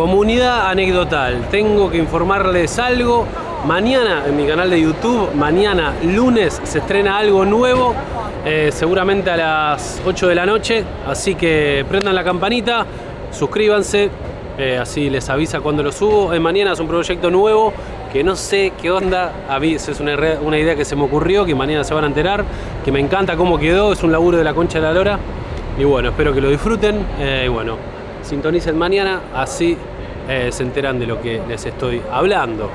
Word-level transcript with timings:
Comunidad 0.00 0.70
anecdotal, 0.70 1.48
tengo 1.50 1.90
que 1.90 1.98
informarles 1.98 2.78
algo. 2.78 3.26
Mañana 3.66 4.22
en 4.26 4.34
mi 4.34 4.46
canal 4.46 4.70
de 4.70 4.80
YouTube, 4.80 5.34
mañana 5.34 5.92
lunes, 6.02 6.58
se 6.64 6.78
estrena 6.78 7.18
algo 7.18 7.44
nuevo, 7.44 7.94
eh, 8.46 8.70
seguramente 8.72 9.30
a 9.30 9.36
las 9.36 10.00
8 10.06 10.28
de 10.28 10.34
la 10.34 10.46
noche. 10.46 10.84
Así 11.06 11.34
que 11.34 11.84
prendan 11.86 12.14
la 12.14 12.24
campanita, 12.24 12.86
suscríbanse, 13.30 14.08
eh, 14.56 14.78
así 14.80 15.10
les 15.10 15.28
avisa 15.28 15.60
cuando 15.60 15.82
lo 15.82 15.92
subo. 15.92 16.32
Eh, 16.32 16.40
mañana 16.40 16.72
es 16.72 16.80
un 16.80 16.88
proyecto 16.88 17.30
nuevo 17.30 17.74
que 18.10 18.24
no 18.24 18.36
sé 18.36 18.72
qué 18.80 18.90
onda. 18.90 19.44
A 19.50 19.60
mí 19.60 19.74
es 19.74 20.00
una 20.00 20.58
idea 20.58 20.76
que 20.76 20.86
se 20.86 20.96
me 20.96 21.02
ocurrió, 21.02 21.44
que 21.44 21.54
mañana 21.54 21.84
se 21.84 21.92
van 21.92 22.04
a 22.04 22.06
enterar, 22.06 22.42
que 22.82 22.90
me 22.90 23.00
encanta 23.00 23.36
cómo 23.36 23.58
quedó, 23.58 23.92
es 23.92 24.02
un 24.02 24.12
laburo 24.12 24.38
de 24.38 24.44
la 24.44 24.54
concha 24.54 24.80
de 24.80 24.86
la 24.86 24.94
lora. 24.94 25.18
Y 25.78 25.84
bueno, 25.84 26.08
espero 26.08 26.32
que 26.32 26.40
lo 26.40 26.48
disfruten. 26.48 27.04
eh, 27.18 27.42
y 27.44 27.48
bueno, 27.48 27.76
sintonicen 28.22 28.78
mañana, 28.78 29.20
así 29.34 29.76
eh, 30.30 30.52
se 30.52 30.62
enteran 30.62 30.98
de 30.98 31.06
lo 31.06 31.20
que 31.20 31.42
les 31.48 31.66
estoy 31.66 32.00
hablando. 32.10 32.70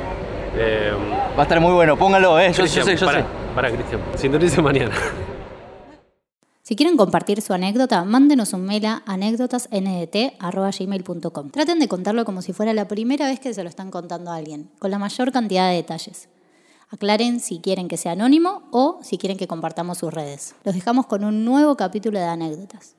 Eh, 0.57 0.91
Va 1.37 1.41
a 1.41 1.43
estar 1.43 1.59
muy 1.59 1.73
bueno, 1.73 1.97
póngalo, 1.97 2.39
eh. 2.39 2.53
Yo, 2.53 2.65
sé, 2.65 2.95
yo 2.95 3.05
para, 3.05 3.19
sé. 3.19 3.25
para 3.53 3.69
Cristian, 3.69 4.01
sintonicen 4.15 4.63
mañana. 4.63 4.95
Si 6.61 6.75
quieren 6.75 6.97
compartir 6.97 7.41
su 7.41 7.53
anécdota, 7.53 8.03
mándenos 8.05 8.53
un 8.53 8.65
mail 8.65 8.85
a 8.85 9.03
anécdotasndt.gmail.com. 9.05 11.49
Traten 11.49 11.79
de 11.79 11.87
contarlo 11.87 12.25
como 12.25 12.41
si 12.41 12.53
fuera 12.53 12.73
la 12.73 12.87
primera 12.87 13.27
vez 13.27 13.39
que 13.39 13.53
se 13.53 13.63
lo 13.63 13.69
están 13.69 13.91
contando 13.91 14.31
a 14.31 14.35
alguien, 14.35 14.69
con 14.79 14.91
la 14.91 14.97
mayor 14.97 15.31
cantidad 15.31 15.69
de 15.69 15.75
detalles. 15.75 16.29
Aclaren 16.89 17.39
si 17.39 17.59
quieren 17.59 17.87
que 17.87 17.97
sea 17.97 18.13
anónimo 18.13 18.63
o 18.71 18.99
si 19.03 19.17
quieren 19.17 19.37
que 19.37 19.47
compartamos 19.47 19.97
sus 19.97 20.13
redes. 20.13 20.55
Los 20.63 20.73
dejamos 20.73 21.05
con 21.05 21.23
un 21.23 21.45
nuevo 21.45 21.75
capítulo 21.75 22.17
de 22.17 22.25
anécdotas. 22.25 22.95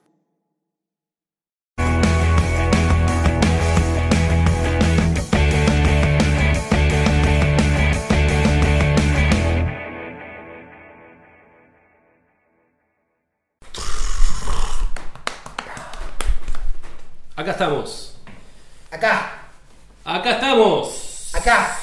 Acá 17.37 17.51
estamos. 17.51 18.13
Acá, 18.89 19.43
Acá 20.03 20.31
estamos. 20.31 21.29
acá, 21.35 21.77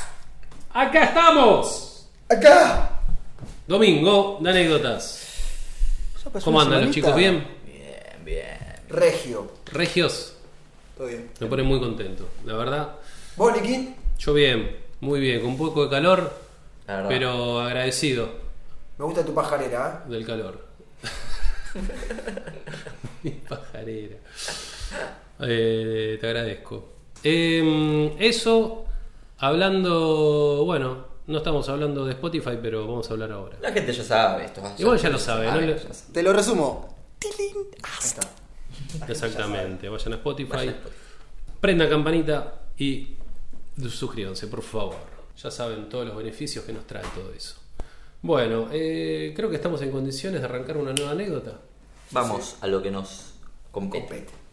Acá 0.72 1.04
estamos. 1.04 2.06
acá. 2.28 2.90
Domingo 3.66 4.38
de 4.40 4.50
anécdotas. 4.50 5.20
¿Cómo 6.42 6.60
andan 6.60 6.86
los 6.86 6.90
chicos? 6.94 7.14
¿Bien? 7.14 7.46
Bien, 7.64 8.24
bien. 8.24 8.58
Regio. 8.88 9.52
Regios. 9.70 10.34
Todo 10.96 11.06
bien. 11.06 11.30
Me 11.38 11.46
pone 11.46 11.62
muy 11.62 11.78
contento. 11.78 12.28
La 12.44 12.54
verdad, 12.54 12.88
¿Vos, 13.36 13.54
yo 14.18 14.34
bien, 14.34 14.76
muy 15.00 15.20
bien, 15.20 15.40
con 15.40 15.50
un 15.50 15.58
poco 15.58 15.84
de 15.84 15.90
calor, 15.90 16.32
La 16.88 16.96
verdad. 16.96 17.08
pero 17.08 17.60
agradecido 17.60 18.28
Me 18.98 19.04
gusta 19.04 19.24
tu 19.24 19.32
pajarera, 19.34 20.02
¿eh? 20.04 20.10
del 20.10 20.26
calor. 20.26 20.66
Mi 23.22 23.30
pajarera. 23.30 24.16
Eh, 25.40 26.18
te 26.20 26.26
agradezco. 26.26 26.92
Eh, 27.22 28.14
eso, 28.18 28.84
hablando, 29.38 30.64
bueno, 30.64 31.06
no 31.26 31.38
estamos 31.38 31.68
hablando 31.68 32.04
de 32.04 32.12
Spotify, 32.12 32.58
pero 32.60 32.86
vamos 32.86 33.08
a 33.08 33.12
hablar 33.14 33.32
ahora. 33.32 33.56
La 33.60 33.72
gente 33.72 33.92
ya 33.92 34.04
sabe 34.04 34.44
esto. 34.44 34.62
Igual 34.78 34.98
ya 34.98 35.08
lo 35.08 35.18
sabe, 35.18 35.46
¿no? 35.46 35.60
ya. 35.60 35.76
Te 36.12 36.22
lo 36.22 36.32
resumo. 36.32 36.94
Exactamente, 39.08 39.88
vayan 39.88 40.12
a 40.12 40.16
Spotify, 40.16 40.74
prendan 41.60 41.88
campanita 41.88 42.60
y 42.76 43.16
suscríbanse, 43.80 44.46
por 44.46 44.62
favor. 44.62 44.96
Ya 45.42 45.50
saben 45.50 45.88
todos 45.88 46.06
los 46.06 46.16
beneficios 46.16 46.64
que 46.64 46.72
nos 46.72 46.86
trae 46.86 47.02
todo 47.14 47.32
eso. 47.32 47.56
Bueno, 48.22 48.68
eh, 48.72 49.32
creo 49.34 49.50
que 49.50 49.56
estamos 49.56 49.82
en 49.82 49.90
condiciones 49.90 50.40
de 50.40 50.46
arrancar 50.46 50.76
una 50.76 50.92
nueva 50.92 51.10
anécdota. 51.10 51.58
Vamos 52.10 52.56
a 52.60 52.66
lo 52.66 52.80
que 52.82 52.90
nos 52.90 53.34
compete. 53.72 54.06
Compete. 54.06 54.43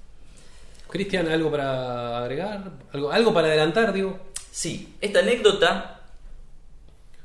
Cristian, 0.91 1.27
¿algo 1.29 1.49
para 1.49 2.19
agregar? 2.19 2.69
¿Algo, 2.91 3.11
algo 3.11 3.33
para 3.33 3.47
adelantar, 3.47 3.93
digo? 3.93 4.19
Sí, 4.51 4.97
esta 4.99 5.19
anécdota, 5.19 6.01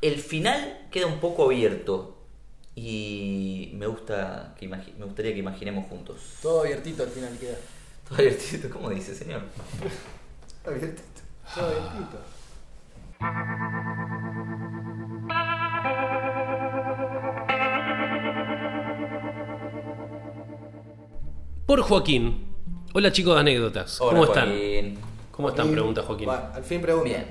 el 0.01 0.21
final 0.21 0.87
queda 0.93 1.07
un 1.07 1.19
poco 1.19 1.47
abierto 1.47 2.17
y 2.77 3.73
me 3.75 3.89
gusta 3.89 4.55
que 4.57 4.69
me 4.69 5.05
gustaría 5.05 5.33
que 5.33 5.41
imaginemos 5.41 5.89
juntos. 5.89 6.21
Todo 6.41 6.61
abiertito 6.61 7.03
al 7.03 7.09
final 7.09 7.37
queda. 7.39 7.57
Todo 8.09 8.19
abiertito, 8.19 8.71
¿cómo 8.71 8.89
dice, 8.91 9.15
señor? 9.15 9.43
Abiertito. 10.65 11.03
Todo 11.55 11.67
abiertito. 11.67 12.19
Por 21.67 21.83
Joaquín. 21.83 22.46
Hola 22.99 23.13
chicos 23.13 23.35
de 23.35 23.41
anécdotas. 23.41 24.01
Hola, 24.01 24.13
¿Cómo 24.13 24.25
están? 24.25 24.49
Joaquín. 24.49 24.99
¿Cómo 25.31 25.49
están? 25.51 25.71
Pregunta 25.71 26.01
Joaquín. 26.01 26.29
Va, 26.31 26.53
al 26.55 26.65
fin 26.65 26.81
pregunta. 26.81 27.11
Bien. 27.11 27.27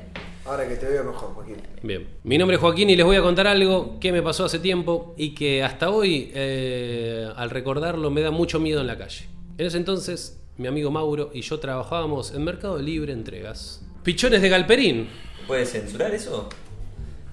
Ahora 0.45 0.67
que 0.67 0.75
te 0.75 0.85
veo 0.85 1.03
mejor, 1.03 1.33
Joaquín. 1.33 1.55
Bien, 1.81 2.07
mi 2.23 2.37
nombre 2.37 2.57
es 2.57 2.61
Joaquín 2.61 2.91
y 2.91 2.95
les 2.95 3.03
voy 3.03 3.15
a 3.15 3.23
contar 3.23 3.47
algo 3.47 3.99
que 3.99 4.11
me 4.11 4.21
pasó 4.21 4.45
hace 4.45 4.59
tiempo 4.59 5.15
y 5.17 5.33
que 5.33 5.63
hasta 5.63 5.89
hoy, 5.89 6.31
eh, 6.35 7.27
al 7.35 7.49
recordarlo, 7.49 8.11
me 8.11 8.21
da 8.21 8.29
mucho 8.29 8.59
miedo 8.59 8.79
en 8.79 8.85
la 8.85 8.95
calle. 8.95 9.25
En 9.57 9.65
ese 9.65 9.77
entonces, 9.77 10.39
mi 10.57 10.67
amigo 10.67 10.91
Mauro 10.91 11.31
y 11.33 11.41
yo 11.41 11.59
trabajábamos 11.59 12.35
en 12.35 12.43
Mercado 12.43 12.77
Libre 12.77 13.11
Entregas. 13.11 13.81
Pichones 14.03 14.43
de 14.43 14.49
Galperín. 14.49 15.09
¿Puede 15.47 15.65
censurar 15.65 16.13
eso? 16.13 16.47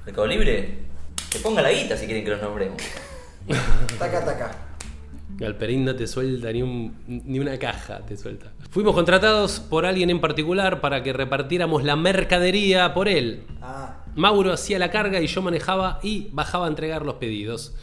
¿Mercado 0.06 0.26
Libre? 0.26 0.78
Que 1.30 1.38
ponga 1.38 1.60
la 1.60 1.70
guita 1.70 1.98
si 1.98 2.06
quieren 2.06 2.24
que 2.24 2.30
los 2.30 2.40
nombremos. 2.40 2.80
Taca, 3.98 4.24
taca. 4.24 4.71
Galperín 5.36 5.84
no 5.84 5.94
te 5.96 6.06
suelta 6.06 6.52
ni, 6.52 6.62
un- 6.62 6.94
ni 7.06 7.38
una 7.40 7.58
caja, 7.58 7.98
te 8.06 8.16
suelta. 8.16 8.52
Fuimos 8.70 8.94
contratados 8.94 9.60
por 9.60 9.84
alguien 9.86 10.10
en 10.10 10.20
particular 10.20 10.80
para 10.80 11.02
que 11.02 11.12
repartiéramos 11.12 11.82
la 11.84 11.96
mercadería 11.96 12.94
por 12.94 13.08
él. 13.08 13.44
Ah, 13.60 14.04
Mauro 14.14 14.52
hacía 14.52 14.78
la 14.78 14.90
carga 14.90 15.20
y 15.20 15.26
yo 15.26 15.42
manejaba 15.42 15.98
y 16.02 16.28
bajaba 16.32 16.66
a 16.66 16.68
entregar 16.68 17.04
los 17.04 17.14
pedidos. 17.14 17.74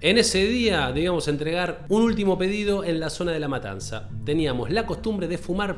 En 0.00 0.16
ese 0.18 0.44
día 0.46 0.92
debíamos 0.92 1.26
entregar 1.28 1.84
un 1.88 2.02
último 2.02 2.38
pedido 2.38 2.84
en 2.84 3.00
la 3.00 3.10
zona 3.10 3.32
de 3.32 3.40
la 3.40 3.48
matanza. 3.48 4.08
Teníamos 4.24 4.70
la 4.70 4.86
costumbre 4.86 5.26
de 5.26 5.38
fumar 5.38 5.76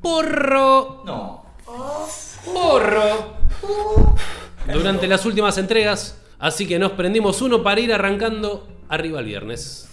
porro. 0.00 1.02
No. 1.04 1.44
Porro. 2.54 3.34
Durante 4.72 5.06
las 5.08 5.26
últimas 5.26 5.58
entregas. 5.58 6.16
Así 6.38 6.66
que 6.66 6.78
nos 6.78 6.92
prendimos 6.92 7.42
uno 7.42 7.62
para 7.62 7.80
ir 7.82 7.92
arrancando 7.92 8.66
arriba 8.88 9.20
el 9.20 9.26
viernes. 9.26 9.89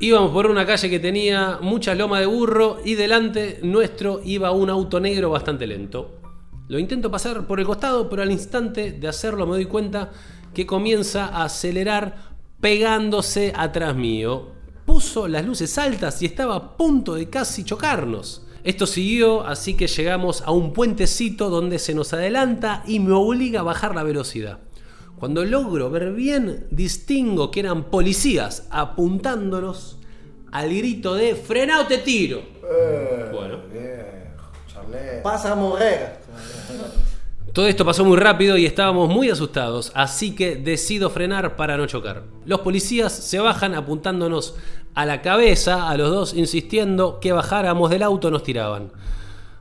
Íbamos 0.00 0.32
por 0.32 0.46
una 0.48 0.66
calle 0.66 0.90
que 0.90 0.98
tenía 0.98 1.58
mucha 1.62 1.94
loma 1.94 2.20
de 2.20 2.26
burro 2.26 2.78
y 2.84 2.94
delante 2.94 3.60
nuestro 3.62 4.20
iba 4.24 4.50
un 4.50 4.68
auto 4.68 5.00
negro 5.00 5.30
bastante 5.30 5.66
lento. 5.66 6.20
Lo 6.68 6.78
intento 6.78 7.10
pasar 7.10 7.46
por 7.46 7.60
el 7.60 7.66
costado, 7.66 8.08
pero 8.10 8.22
al 8.22 8.30
instante 8.30 8.92
de 8.92 9.08
hacerlo 9.08 9.46
me 9.46 9.52
doy 9.52 9.66
cuenta 9.66 10.10
que 10.52 10.66
comienza 10.66 11.26
a 11.26 11.44
acelerar 11.44 12.34
pegándose 12.60 13.52
atrás 13.56 13.94
mío. 13.94 14.48
Puso 14.84 15.28
las 15.28 15.44
luces 15.44 15.78
altas 15.78 16.20
y 16.22 16.26
estaba 16.26 16.56
a 16.56 16.76
punto 16.76 17.14
de 17.14 17.30
casi 17.30 17.64
chocarnos. 17.64 18.46
Esto 18.62 18.86
siguió, 18.86 19.46
así 19.46 19.74
que 19.74 19.86
llegamos 19.86 20.42
a 20.42 20.50
un 20.50 20.72
puentecito 20.72 21.50
donde 21.50 21.78
se 21.78 21.94
nos 21.94 22.12
adelanta 22.12 22.82
y 22.86 23.00
me 23.00 23.12
obliga 23.12 23.60
a 23.60 23.64
bajar 23.64 23.94
la 23.94 24.02
velocidad. 24.02 24.58
Cuando 25.18 25.44
logro 25.44 25.90
ver 25.90 26.12
bien, 26.12 26.66
distingo 26.70 27.50
que 27.50 27.60
eran 27.60 27.84
policías 27.84 28.66
apuntándonos 28.70 29.98
al 30.52 30.68
grito 30.74 31.14
de 31.14 31.34
¡Frena 31.34 31.80
o 31.80 31.86
te 31.86 31.98
tiro! 31.98 32.38
Eh, 32.38 33.30
Bueno. 33.32 33.58
Viejo, 33.72 34.50
charlé. 34.72 35.20
Pasa 35.22 35.52
a 35.52 35.54
morrer. 35.56 36.18
Todo 37.52 37.68
esto 37.68 37.84
pasó 37.84 38.04
muy 38.04 38.16
rápido 38.16 38.56
y 38.56 38.66
estábamos 38.66 39.08
muy 39.08 39.30
asustados, 39.30 39.92
así 39.94 40.34
que 40.34 40.56
decido 40.56 41.08
frenar 41.08 41.54
para 41.54 41.76
no 41.76 41.86
chocar. 41.86 42.24
Los 42.46 42.60
policías 42.60 43.12
se 43.12 43.38
bajan 43.38 43.74
apuntándonos 43.76 44.56
a 44.94 45.06
la 45.06 45.22
cabeza, 45.22 45.88
a 45.88 45.96
los 45.96 46.10
dos 46.10 46.34
insistiendo 46.34 47.20
que 47.20 47.30
bajáramos 47.30 47.90
del 47.90 48.02
auto, 48.02 48.32
nos 48.32 48.42
tiraban. 48.42 48.90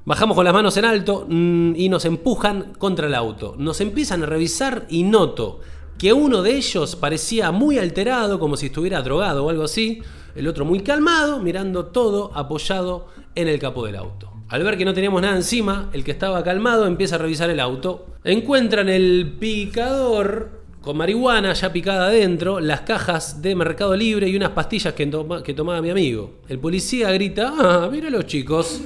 Bajamos 0.06 0.36
con 0.36 0.44
las 0.46 0.54
manos 0.54 0.76
en 0.78 0.86
alto 0.86 1.26
mm, 1.30 1.76
y 1.76 1.88
nos 1.90 2.04
empujan 2.06 2.74
contra 2.78 3.08
el 3.08 3.16
auto. 3.16 3.56
Nos 3.58 3.80
empiezan 3.82 4.24
a 4.24 4.26
revisar 4.26 4.86
y 4.90 5.04
noto 5.04 5.62
que 5.98 6.12
uno 6.12 6.42
de 6.42 6.56
ellos 6.58 6.96
parecía 6.98 7.52
muy 7.52 7.78
alterado, 7.78 8.40
como 8.40 8.58
si 8.58 8.66
estuviera 8.66 9.02
drogado 9.02 9.46
o 9.46 9.50
algo 9.50 9.64
así. 9.64 10.02
El 10.36 10.48
otro 10.48 10.66
muy 10.66 10.82
calmado, 10.82 11.40
mirando 11.40 11.86
todo 11.86 12.32
apoyado 12.34 13.08
en 13.36 13.48
el 13.48 13.60
capó 13.60 13.86
del 13.86 13.96
auto. 13.96 14.30
Al 14.50 14.64
ver 14.64 14.78
que 14.78 14.84
no 14.86 14.94
teníamos 14.94 15.22
nada 15.22 15.36
encima, 15.38 15.90
el 15.94 16.04
que 16.04 16.12
estaba 16.12 16.44
calmado 16.44 16.86
empieza 16.86 17.16
a 17.16 17.20
revisar 17.20 17.50
el 17.50 17.60
auto. 17.60 18.08
Encuentran 18.24 18.90
el 18.90 19.38
picador 19.40 20.64
con 20.82 20.98
marihuana 20.98 21.54
ya 21.54 21.72
picada 21.72 22.08
adentro, 22.08 22.60
las 22.60 22.82
cajas 22.82 23.42
de 23.42 23.56
Mercado 23.56 23.96
Libre 23.96 24.28
y 24.28 24.36
unas 24.36 24.50
pastillas 24.50 24.94
que, 24.96 25.06
toma- 25.08 25.42
que 25.42 25.54
tomaba 25.54 25.82
mi 25.82 25.92
amigo. 25.92 26.40
El 26.50 26.60
policía 26.60 27.10
grita, 27.12 27.54
ah, 27.58 27.90
mira 27.90 28.10
los 28.10 28.26
chicos. 28.26 28.82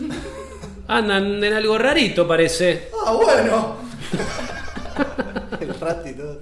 Andan 0.88 1.44
en 1.44 1.54
algo 1.54 1.78
rarito, 1.78 2.28
parece. 2.28 2.90
Ah, 3.06 3.12
bueno. 3.12 3.76
El 5.60 5.80
rato 5.80 6.08
y 6.08 6.14
todo. 6.14 6.42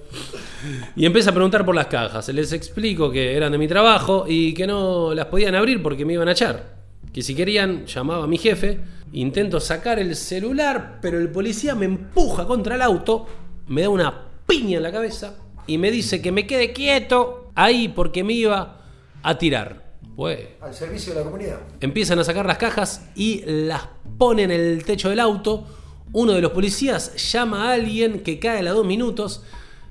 Y 0.94 1.04
empieza 1.06 1.30
a 1.30 1.34
preguntar 1.34 1.64
por 1.64 1.74
las 1.74 1.86
cajas. 1.86 2.28
Les 2.28 2.52
explico 2.52 3.10
que 3.10 3.36
eran 3.36 3.52
de 3.52 3.58
mi 3.58 3.68
trabajo 3.68 4.24
y 4.28 4.54
que 4.54 4.66
no 4.66 5.14
las 5.14 5.26
podían 5.26 5.54
abrir 5.54 5.82
porque 5.82 6.04
me 6.04 6.14
iban 6.14 6.28
a 6.28 6.32
echar. 6.32 6.76
Que 7.12 7.22
si 7.22 7.34
querían, 7.34 7.86
llamaba 7.86 8.24
a 8.24 8.26
mi 8.26 8.38
jefe. 8.38 8.80
Intento 9.12 9.60
sacar 9.60 9.98
el 9.98 10.14
celular, 10.16 10.98
pero 11.00 11.18
el 11.18 11.30
policía 11.30 11.74
me 11.74 11.86
empuja 11.86 12.46
contra 12.46 12.74
el 12.74 12.82
auto, 12.82 13.26
me 13.68 13.82
da 13.82 13.88
una 13.88 14.26
piña 14.46 14.76
en 14.76 14.82
la 14.82 14.92
cabeza 14.92 15.36
y 15.66 15.78
me 15.78 15.90
dice 15.90 16.20
que 16.20 16.32
me 16.32 16.46
quede 16.46 16.72
quieto 16.72 17.50
ahí 17.54 17.88
porque 17.88 18.24
me 18.24 18.32
iba 18.32 18.80
a 19.22 19.38
tirar. 19.38 19.85
Pues 20.16 20.40
Al 20.62 20.74
servicio 20.74 21.12
de 21.12 21.20
la 21.20 21.24
comunidad. 21.26 21.60
empiezan 21.80 22.18
a 22.18 22.24
sacar 22.24 22.46
las 22.46 22.56
cajas 22.56 23.06
y 23.14 23.42
las 23.44 23.82
ponen 24.16 24.50
en 24.50 24.60
el 24.60 24.84
techo 24.84 25.10
del 25.10 25.20
auto. 25.20 25.64
Uno 26.12 26.32
de 26.32 26.40
los 26.40 26.52
policías 26.52 27.14
llama 27.32 27.68
a 27.68 27.74
alguien 27.74 28.20
que 28.22 28.38
cae 28.38 28.60
a 28.60 28.62
los 28.62 28.74
dos 28.76 28.86
minutos 28.86 29.42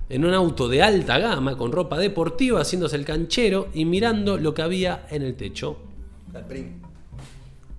en 0.10 0.26
un 0.26 0.34
auto 0.34 0.68
de 0.68 0.82
alta 0.82 1.20
gama 1.20 1.58
con 1.58 1.72
ropa 1.72 1.98
deportiva 2.00 2.62
haciéndose 2.62 2.96
el 2.96 3.06
canchero 3.06 3.68
y 3.74 3.86
mirando 3.86 4.38
lo 4.38 4.54
que 4.54 4.64
había 4.64 5.06
en 5.12 5.22
el 5.22 5.36
techo. 5.36 5.78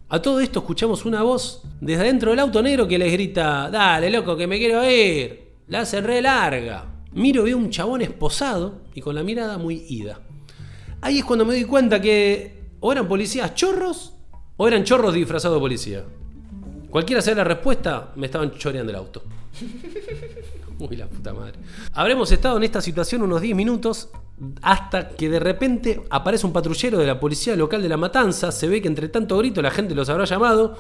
A 0.09 0.23
todo 0.23 0.39
esto 0.39 0.61
escuchamos 0.61 1.05
una 1.05 1.23
voz 1.23 1.63
desde 1.81 2.03
adentro 2.03 2.31
del 2.31 2.39
auto 2.41 2.63
negro 2.63 2.87
que 2.87 2.99
les 2.99 3.13
grita, 3.13 3.69
dale 3.71 4.09
loco 4.09 4.37
que 4.37 4.47
me 4.47 4.59
quiero 4.59 4.89
ir, 4.89 5.49
la 5.67 5.81
hace 5.81 6.01
re 6.01 6.23
larga. 6.23 6.85
Miro 7.13 7.43
veo 7.43 7.57
un 7.57 7.71
chabón 7.71 8.03
esposado 8.03 8.83
y 8.95 9.01
con 9.01 9.17
la 9.17 9.25
mirada 9.25 9.59
muy 9.59 9.85
ida. 9.89 10.21
Ahí 11.07 11.21
es 11.21 11.25
cuando 11.25 11.45
me 11.45 11.55
doy 11.55 11.63
cuenta 11.63 12.01
que 12.01 12.65
o 12.81 12.91
eran 12.91 13.07
policías 13.07 13.55
chorros 13.55 14.15
o 14.57 14.67
eran 14.67 14.83
chorros 14.83 15.15
disfrazados 15.15 15.59
de 15.59 15.61
policía. 15.61 16.05
Cualquiera 16.91 17.23
sea 17.23 17.37
la 17.37 17.45
respuesta, 17.45 18.11
me 18.17 18.27
estaban 18.27 18.51
choreando 18.51 18.91
el 18.91 18.97
auto. 18.97 19.23
Uy, 20.81 20.97
la 20.97 21.07
puta 21.07 21.33
madre. 21.33 21.61
Habremos 21.93 22.33
estado 22.33 22.57
en 22.57 22.65
esta 22.65 22.81
situación 22.81 23.23
unos 23.23 23.41
10 23.41 23.55
minutos 23.55 24.09
hasta 24.63 25.11
que 25.11 25.31
de 25.31 25.39
repente 25.39 26.03
aparece 26.11 26.45
un 26.45 26.53
patrullero 26.53 26.99
de 26.99 27.07
la 27.07 27.21
policía 27.21 27.55
local 27.55 27.81
de 27.83 27.89
La 27.89 27.97
Matanza. 27.97 28.51
Se 28.51 28.67
ve 28.67 28.83
que 28.83 28.89
entre 28.89 29.09
tanto 29.09 29.39
grito 29.39 29.63
la 29.63 29.71
gente 29.71 29.95
los 29.95 30.09
habrá 30.09 30.25
llamado 30.25 30.77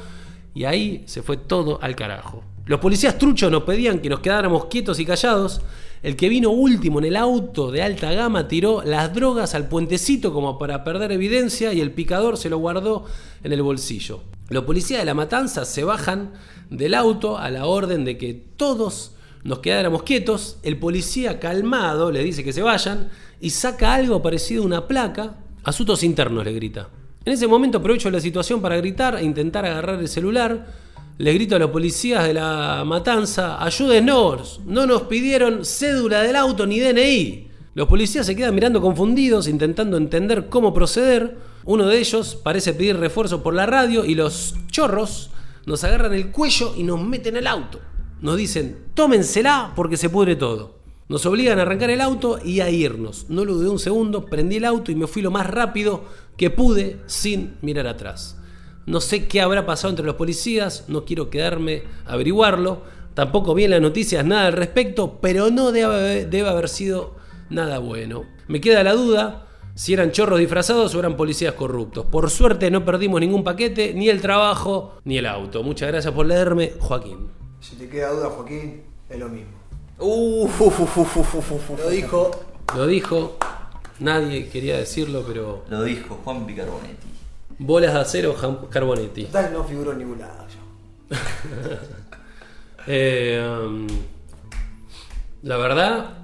y 0.57 0.65
ahí 0.65 1.05
se 1.07 1.23
fue 1.23 1.37
todo 1.37 1.79
al 1.81 1.95
carajo. 1.95 2.43
Los 2.65 2.81
policías 2.81 3.17
truchos 3.17 3.49
nos 3.49 3.63
pedían 3.63 4.01
que 4.01 4.09
nos 4.09 4.19
quedáramos 4.19 4.65
quietos 4.65 4.99
y 4.99 5.07
callados. 5.07 5.61
El 6.07 6.15
que 6.15 6.29
vino 6.29 6.51
último 6.51 7.01
en 7.01 7.07
el 7.07 7.17
auto 7.17 7.73
de 7.73 7.83
alta 7.83 8.13
gama 8.13 8.47
tiró 8.47 8.81
las 8.85 9.13
drogas 9.13 9.57
al 9.57 9.67
puentecito 9.67 10.33
como 10.33 10.57
para 10.57 10.85
perder 10.85 11.11
evidencia 11.11 11.73
y 11.73 11.81
el 11.81 11.91
picador 11.91 12.37
se 12.37 12.49
lo 12.49 12.59
guardó 12.59 13.07
en 13.43 13.53
el 13.53 13.61
bolsillo. 13.61 14.21
Los 14.49 14.63
policías 14.63 15.01
de 15.01 15.05
la 15.05 15.15
matanza 15.15 15.65
se 15.65 15.83
bajan 15.83 16.35
del 16.71 16.95
auto 16.95 17.39
a 17.39 17.51
la 17.51 17.67
orden 17.67 18.05
de 18.05 18.17
que 18.19 18.35
todos 18.35 19.17
nos 19.43 19.59
quedáramos 19.59 20.05
quietos. 20.05 20.59
El 20.63 20.79
policía 20.79 21.41
calmado 21.41 22.13
le 22.13 22.23
dice 22.23 22.45
que 22.45 22.53
se 22.53 22.63
vayan 22.63 23.09
y 23.41 23.51
saca 23.51 23.93
algo 23.93 24.23
parecido 24.23 24.63
a 24.63 24.67
una 24.67 24.87
placa. 24.87 25.39
Asuntos 25.65 26.05
internos 26.05 26.45
le 26.45 26.53
grita. 26.53 26.89
En 27.25 27.33
ese 27.33 27.49
momento 27.49 27.79
aprovecho 27.79 28.13
la 28.13 28.21
situación 28.21 28.63
para 28.63 28.77
gritar 28.77 29.17
e 29.17 29.25
intentar 29.25 29.67
agarrar 29.67 29.99
el 29.99 30.07
celular. 30.07 30.86
Le 31.19 31.33
grito 31.33 31.57
a 31.57 31.59
los 31.59 31.71
policías 31.71 32.27
de 32.27 32.35
la 32.35 32.85
matanza, 32.85 33.65
ayúdenos, 33.65 34.61
no 34.67 34.87
nos 34.87 35.05
pidieron 35.05 35.65
cédula 35.65 36.21
del 36.21 36.37
auto 36.37 36.67
ni 36.67 36.79
DNI. 36.79 37.49
Los 37.73 37.89
policías 37.89 38.27
se 38.27 38.37
quedan 38.37 38.55
mirando 38.55 38.83
confundidos, 38.83 39.49
intentando 39.49 39.97
entender 39.97 40.51
cómo 40.51 40.75
proceder. 40.75 41.39
Uno 41.65 41.87
de 41.87 41.99
ellos 41.99 42.37
parece 42.37 42.75
pedir 42.75 42.99
refuerzo 42.99 43.43
por 43.43 43.55
la 43.55 43.65
radio 43.65 44.05
y 44.05 44.15
los 44.15 44.57
chorros 44.71 45.31
nos 45.65 45.85
agarran 45.85 46.13
el 46.13 46.31
cuello 46.31 46.75
y 46.77 46.83
nos 46.83 47.03
meten 47.03 47.39
al 47.39 47.47
auto. 47.47 47.81
Nos 48.21 48.37
dicen, 48.37 48.85
tómensela 48.93 49.73
porque 49.75 49.97
se 49.97 50.11
pudre 50.11 50.37
todo. 50.37 50.81
Nos 51.09 51.25
obligan 51.25 51.59
a 51.59 51.63
arrancar 51.63 51.89
el 51.89 52.03
auto 52.03 52.41
y 52.45 52.61
a 52.61 52.69
irnos. 52.69 53.25
No 53.31 53.47
lo 53.47 53.55
dudé 53.55 53.71
un 53.71 53.79
segundo, 53.79 54.27
prendí 54.27 54.57
el 54.57 54.67
auto 54.67 54.93
y 54.93 54.97
me 54.97 55.07
fui 55.07 55.23
lo 55.23 55.31
más 55.31 55.47
rápido 55.47 56.05
que 56.37 56.51
pude 56.51 56.99
sin 57.07 57.57
mirar 57.63 57.87
atrás. 57.87 58.37
No 58.87 59.01
sé 59.01 59.27
qué 59.27 59.41
habrá 59.41 59.67
pasado 59.67 59.91
entre 59.91 60.07
los 60.07 60.15
policías, 60.15 60.85
no 60.89 61.05
quiero 61.05 61.29
quedarme 61.29 61.83
a 62.07 62.13
averiguarlo. 62.13 62.83
Tampoco 63.15 63.55
vi 63.55 63.65
en 63.65 63.73
las 63.73 63.81
noticias 63.81 64.25
nada 64.25 64.47
al 64.47 64.53
respecto, 64.53 65.19
pero 65.21 65.51
no 65.51 65.73
debe 65.73 65.95
haber, 65.95 66.31
debe 66.31 66.49
haber 66.49 66.69
sido 66.69 67.17
nada 67.51 67.79
bueno. 67.79 68.25
Me 68.47 68.61
queda 68.61 68.85
la 68.85 68.93
duda 68.93 69.47
si 69.75 69.93
eran 69.93 70.13
chorros 70.13 70.39
disfrazados 70.39 70.95
o 70.95 70.99
eran 71.01 71.17
policías 71.17 71.55
corruptos. 71.55 72.07
Por 72.07 72.31
suerte 72.31 72.71
no 72.71 72.85
perdimos 72.85 73.21
ningún 73.21 73.45
paquete, 73.45 73.93
ni 73.93 74.09
el 74.09 74.21
trabajo, 74.21 74.95
ni 75.05 75.19
el 75.19 75.27
auto. 75.27 75.63
Muchas 75.63 75.89
gracias 75.89 76.15
por 76.15 76.27
leerme, 76.27 76.73
Joaquín. 76.79 77.29
Si 77.61 77.77
te 77.77 77.89
queda 77.89 78.11
duda, 78.11 78.31
Joaquín, 78.31 78.83
es 79.09 79.19
lo 79.19 79.29
mismo. 79.29 79.51
Uh, 79.99 80.47
fu, 80.47 80.71
fu, 80.71 80.87
fu. 80.87 81.77
Lo 81.77 81.91
dijo. 81.91 82.31
Lo 82.75 82.87
dijo, 82.87 83.37
nadie 84.01 84.49
quería 84.49 84.77
decirlo, 84.77 85.25
pero 85.27 85.65
Lo 85.69 85.83
dijo 85.83 86.21
Juan 86.25 86.47
Picarbonetti. 86.47 87.16
Bolas 87.59 87.93
de 87.95 88.01
acero 88.01 88.35
Carbonetti. 88.71 89.25
Total, 89.25 89.53
no 89.53 89.65
figuró 89.65 89.93
en 89.93 89.99
ningún 89.99 90.19
lado. 90.19 90.47
yo. 90.49 91.17
Eh, 92.89 93.43
um, 93.45 93.87
la 95.43 95.57
verdad, 95.57 96.19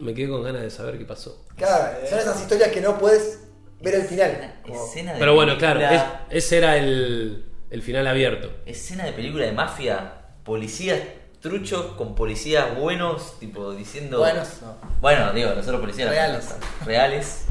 me 0.00 0.14
quedé 0.14 0.28
con 0.28 0.42
ganas 0.42 0.62
de 0.62 0.70
saber 0.70 0.98
qué 0.98 1.04
pasó. 1.04 1.44
Claro, 1.56 1.96
son 2.10 2.18
esas 2.18 2.40
historias 2.40 2.70
que 2.70 2.80
no 2.80 2.98
puedes 2.98 3.44
ver 3.80 3.94
el 3.94 4.02
final. 4.02 4.54
Como- 4.62 4.84
Escena 4.84 5.12
de 5.12 5.20
Pero 5.20 5.34
bueno, 5.36 5.56
claro, 5.58 5.80
es- 5.80 6.02
ese 6.30 6.58
era 6.58 6.76
el, 6.76 7.44
el 7.70 7.82
final 7.82 8.04
abierto. 8.08 8.50
Escena 8.66 9.04
de 9.04 9.12
película 9.12 9.44
de 9.44 9.52
mafia, 9.52 10.12
policías 10.42 10.98
truchos 11.40 11.92
con 11.96 12.16
policías 12.16 12.76
buenos, 12.76 13.38
tipo 13.38 13.72
diciendo. 13.72 14.18
Buenos, 14.18 14.60
no. 14.60 14.74
Bueno, 15.00 15.32
digo, 15.32 15.50
los 15.50 15.64
otros 15.66 15.80
policías. 15.80 16.10
Reales. 16.10 16.48
Reales. 16.84 17.44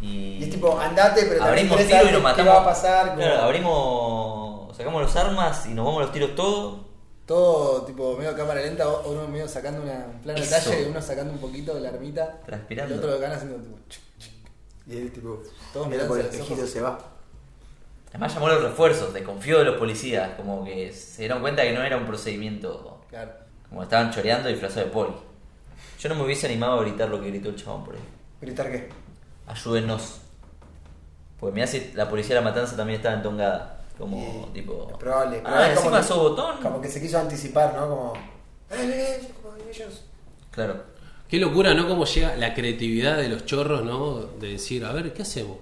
Y. 0.00 0.38
Y 0.38 0.44
es 0.44 0.50
tipo, 0.50 0.78
andate, 0.78 1.24
pero 1.26 1.44
abrimos 1.44 1.76
tiro 1.78 1.98
y 2.00 2.04
nos 2.04 2.12
qué 2.12 2.18
matamos. 2.20 2.54
va 2.54 2.60
a 2.60 2.64
pasar. 2.64 3.06
como- 3.10 3.18
Claro, 3.18 3.42
abrimos. 3.42 4.76
Sacamos 4.76 5.02
los 5.02 5.16
armas 5.16 5.66
y 5.66 5.74
nos 5.74 5.84
vamos 5.84 6.00
a 6.00 6.04
los 6.04 6.12
tiros 6.12 6.34
todos. 6.34 6.78
Todo 7.26 7.82
tipo 7.82 8.16
medio 8.16 8.34
cámara 8.34 8.60
lenta, 8.60 8.88
uno 8.88 9.28
medio 9.28 9.46
sacando 9.46 9.82
una, 9.82 10.06
un 10.12 10.20
plano 10.20 10.40
detalle 10.40 10.82
y 10.82 10.90
uno 10.90 11.00
sacando 11.00 11.32
un 11.32 11.38
poquito 11.38 11.74
de 11.74 11.80
la 11.80 11.90
ermita. 11.90 12.40
Transpirando. 12.46 12.94
Y 12.94 12.98
el 12.98 12.98
otro 13.04 13.10
lo 13.14 13.20
gana 13.20 13.36
haciendo 13.36 13.56
tipo. 13.58 13.76
chuc, 13.88 14.02
chuc. 14.18 14.32
Y 14.88 14.96
él 14.96 15.12
tipo, 15.12 15.42
Todos 15.72 15.86
mira 15.88 16.06
por 16.08 16.18
el 16.18 16.26
espejito 16.26 16.66
se 16.66 16.80
va. 16.80 16.98
Además 18.08 18.34
llamó 18.34 18.46
a 18.48 18.54
los 18.54 18.62
refuerzos, 18.64 19.12
desconfió 19.14 19.58
de 19.58 19.64
los 19.66 19.76
policías, 19.76 20.30
como 20.36 20.64
que 20.64 20.92
se 20.92 21.22
dieron 21.22 21.40
cuenta 21.40 21.62
que 21.62 21.72
no 21.72 21.82
era 21.84 21.96
un 21.96 22.06
procedimiento. 22.06 22.98
Claro. 23.08 23.30
Como 23.68 23.84
estaban 23.84 24.10
choreando 24.10 24.48
disfrazado 24.48 24.86
de 24.86 24.90
poli. 24.92 25.12
Yo 26.00 26.08
no 26.08 26.16
me 26.16 26.24
hubiese 26.24 26.46
animado 26.48 26.80
a 26.80 26.82
gritar 26.82 27.08
lo 27.08 27.20
que 27.20 27.28
gritó 27.28 27.50
el 27.50 27.56
chabón 27.56 27.84
por 27.84 27.94
ahí. 27.94 28.00
¿Gritar 28.40 28.68
qué? 28.72 28.88
Ayúdennos. 29.50 30.16
Porque 31.38 31.54
me 31.54 31.62
hace 31.62 31.92
la 31.94 32.08
policía 32.08 32.36
de 32.36 32.42
la 32.42 32.48
matanza 32.50 32.76
también 32.76 32.98
estaba 32.98 33.16
entongada. 33.16 33.76
Como 33.98 34.48
tipo. 34.54 34.88
Es 34.90 34.96
probable. 34.96 35.42
Ah, 35.44 35.70
encima 35.72 35.98
que- 36.00 36.06
sos 36.06 36.16
botón. 36.18 36.56
Como 36.62 36.80
que 36.80 36.88
se 36.88 37.00
quiso 37.00 37.18
anticipar, 37.18 37.74
¿no? 37.74 37.88
Como. 37.88 38.12
"Eh, 38.70 39.18
eh, 39.20 39.28
como 39.42 39.54
ellos". 39.70 40.04
Claro. 40.50 40.82
Qué 41.28 41.38
locura, 41.38 41.74
¿no? 41.74 41.86
Cómo 41.86 42.04
llega 42.06 42.34
la 42.36 42.54
creatividad 42.54 43.16
de 43.18 43.28
los 43.28 43.44
chorros, 43.46 43.84
¿no? 43.84 44.20
De 44.40 44.52
decir, 44.52 44.84
a 44.84 44.92
ver, 44.92 45.12
¿qué 45.12 45.22
hacemos? 45.22 45.58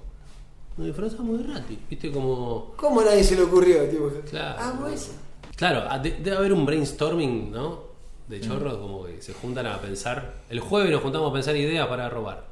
Nos 0.76 0.87
disfrazamos 0.87 1.38
de 1.47 1.52
Rati, 1.52 1.78
¿viste? 1.90 2.11
Como... 2.12 2.73
¿Cómo 2.76 3.00
a 3.00 3.04
nadie 3.07 3.23
se 3.25 3.35
le 3.37 3.42
ocurrió? 3.42 3.83
Tipo, 3.88 4.09
Claro. 4.30 4.57
Ah, 4.59 4.75
pues. 4.80 5.11
Claro, 5.57 5.83
de- 6.00 6.12
debe 6.12 6.37
haber 6.37 6.52
un 6.52 6.64
brainstorming, 6.64 7.50
¿no? 7.50 7.80
De 8.28 8.40
chorros, 8.40 8.78
como 8.78 9.04
que 9.04 9.21
se 9.21 9.35
juntan 9.35 9.66
a 9.66 9.78
pensar. 9.80 10.35
El 10.49 10.61
jueves 10.61 10.90
nos 10.92 11.02
juntamos 11.02 11.30
a 11.30 11.33
pensar 11.35 11.57
ideas 11.57 11.87
para 11.88 12.09
robar. 12.09 12.45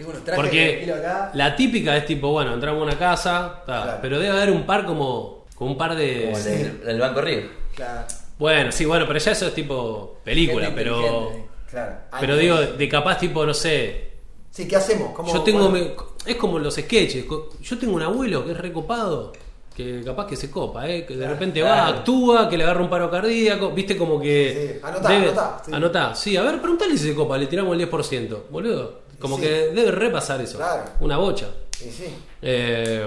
Tengo 0.00 0.10
unos 0.12 0.24
trajes 0.24 0.42
de 0.44 0.48
Porque 0.86 0.92
acá. 0.92 1.30
la 1.34 1.54
típica 1.56 1.96
es 1.96 2.06
tipo, 2.06 2.30
bueno, 2.30 2.54
entramos 2.54 2.80
a 2.80 2.84
una 2.84 2.98
casa, 2.98 3.62
ta, 3.66 3.82
Claro. 3.82 3.98
pero 4.02 4.18
debe 4.18 4.36
haber 4.36 4.50
un 4.50 4.64
par 4.64 4.86
como, 4.86 5.44
como 5.54 5.72
un 5.72 5.76
par 5.78 5.94
de... 5.94 6.30
Como 6.32 6.90
el 6.90 6.98
Banco 7.00 7.20
Río. 7.20 7.42
Claro. 7.74 8.06
Bueno, 8.38 8.72
sí, 8.72 8.84
bueno, 8.86 9.04
pero 9.06 9.18
ya 9.18 9.32
eso 9.32 9.46
es 9.48 9.54
tipo 9.54 10.18
película, 10.24 10.66
Gente 10.66 10.80
pero... 10.82 10.96
inteligente. 11.02 11.50
Claro. 11.70 11.96
Pero 12.18 12.34
Ay, 12.34 12.40
digo, 12.40 12.56
de 12.56 12.88
capaz 12.88 13.18
tipo, 13.18 13.44
no 13.46 13.52
sé, 13.54 14.10
Sí, 14.50 14.66
¿qué 14.66 14.74
hacemos? 14.76 15.12
¿Cómo- 15.12 15.32
Yo 15.32 15.42
tengo. 15.42 15.68
me- 15.70 15.92
es 16.26 16.34
como 16.36 16.58
los 16.58 16.74
sketches. 16.74 17.24
co- 17.24 17.50
Yo 17.62 17.78
tengo 17.78 17.94
un 17.94 18.02
abuelo 18.02 18.44
que 18.44 18.50
es 18.52 18.58
recopado. 18.58 19.32
Que 19.76 20.02
capaz 20.04 20.26
que 20.26 20.34
se 20.36 20.50
copa, 20.50 20.88
¿eh? 20.88 21.06
que 21.06 21.16
de 21.16 21.28
repente 21.28 21.62
va, 21.62 21.86
actúa, 21.86 22.48
que 22.48 22.56
le 22.58 22.64
agarra 22.64 22.82
un 22.82 22.90
paro 22.90 23.08
cardíaco, 23.08 23.70
viste 23.70 23.96
como 23.96 24.20
que. 24.20 24.52
Sí, 24.52 24.74
sí. 24.74 24.80
Anotá, 24.82 25.08
anotá, 25.08 25.62
sí. 25.64 25.70
Anotá. 25.72 26.14
Sí, 26.16 26.36
a 26.36 26.42
ver, 26.42 26.60
preguntale 26.60 26.98
si 26.98 27.08
se 27.10 27.14
copa, 27.14 27.38
le 27.38 27.46
tiramos 27.46 27.72
el 27.74 27.88
10%, 27.88 28.46
boludo. 28.50 29.02
Como 29.20 29.36
Sí. 29.36 29.42
que 29.42 29.48
debe 29.68 29.90
repasar 29.92 30.40
eso. 30.40 30.56
Claro. 30.58 30.84
Una 31.00 31.16
bocha. 31.18 31.46
Sí, 31.70 31.90
sí. 31.90 32.06
Eh, 32.42 33.04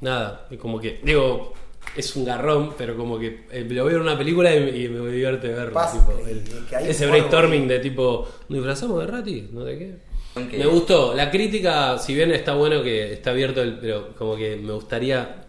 nada, 0.00 0.46
como 0.60 0.78
que. 0.80 1.00
Digo, 1.02 1.52
es 1.96 2.14
un 2.16 2.24
garrón, 2.24 2.74
pero 2.78 2.96
como 2.96 3.18
que 3.18 3.46
eh, 3.50 3.66
lo 3.68 3.84
veo 3.84 3.96
en 3.96 4.02
una 4.02 4.16
película 4.16 4.54
y, 4.54 4.84
y 4.84 4.88
me 4.88 5.10
divierte 5.10 5.48
verlo. 5.48 5.72
Pasa, 5.72 5.98
tipo, 5.98 6.12
el- 6.26 6.44
ese 6.88 7.06
brainstorming 7.06 7.66
de 7.66 7.78
tipo, 7.80 8.28
¿nos 8.48 8.58
disfrazamos 8.58 9.00
de 9.00 9.06
Rati? 9.06 9.48
No 9.52 9.64
sé 9.64 9.78
qué. 9.78 10.12
Me 10.58 10.64
gustó. 10.66 11.12
La 11.14 11.30
crítica, 11.30 11.98
si 11.98 12.14
bien 12.14 12.30
está 12.32 12.54
bueno 12.54 12.82
que 12.82 13.12
está 13.12 13.30
abierto, 13.30 13.60
el, 13.60 13.78
pero 13.78 14.14
como 14.16 14.36
que 14.36 14.56
me 14.56 14.72
gustaría. 14.72 15.44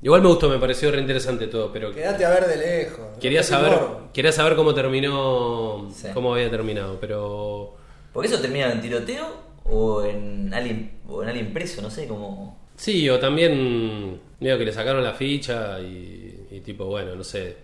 Igual 0.00 0.22
me 0.22 0.28
gustó, 0.28 0.48
me 0.48 0.58
pareció 0.60 0.92
re 0.92 1.00
interesante 1.00 1.48
todo, 1.48 1.72
pero 1.72 1.92
Quédate 1.92 2.24
a 2.24 2.30
ver 2.30 2.46
de 2.46 2.56
lejos. 2.56 3.00
quería 3.20 3.42
saber, 3.42 3.76
quería 4.14 4.30
saber 4.30 4.54
cómo 4.54 4.72
terminó, 4.72 5.90
Sí. 5.92 6.06
cómo 6.14 6.32
había 6.34 6.48
terminado, 6.48 6.98
pero 7.00 7.74
¿Porque 8.18 8.32
eso 8.34 8.40
termina 8.42 8.72
en 8.72 8.80
tiroteo 8.80 9.26
o 9.62 10.02
en 10.02 10.52
alguien, 10.52 10.90
o 11.08 11.22
en 11.22 11.28
alguien 11.28 11.52
preso? 11.52 11.80
No 11.80 11.88
sé, 11.88 12.08
como... 12.08 12.58
sí, 12.74 13.08
o 13.08 13.16
también 13.20 14.20
medio 14.40 14.58
que 14.58 14.64
le 14.64 14.72
sacaron 14.72 15.04
la 15.04 15.14
ficha 15.14 15.78
y, 15.78 16.48
y 16.50 16.58
tipo, 16.62 16.86
bueno, 16.86 17.14
no 17.14 17.22
sé, 17.22 17.56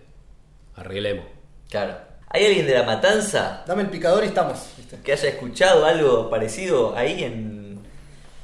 arreglemos. 0.77 1.25
Claro. 1.69 1.97
¿Hay 2.29 2.45
alguien 2.45 2.67
de 2.67 2.73
la 2.73 2.83
matanza 2.83 3.65
Dame 3.67 3.81
el 3.81 3.89
picador 3.89 4.23
y 4.23 4.27
estamos. 4.27 4.57
¿viste? 4.77 4.97
que 5.03 5.11
haya 5.11 5.27
escuchado 5.27 5.83
algo 5.85 6.29
parecido 6.29 6.95
ahí 6.95 7.25
en... 7.25 7.79